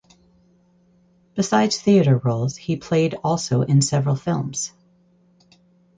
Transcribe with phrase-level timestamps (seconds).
[1.35, 4.73] Besides theatre roles he played also in several films.